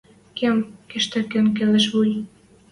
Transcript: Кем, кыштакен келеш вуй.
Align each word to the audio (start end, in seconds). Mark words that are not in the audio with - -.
Кем, 0.37 0.55
кыштакен 0.89 1.45
келеш 1.55 1.85
вуй. 1.93 2.11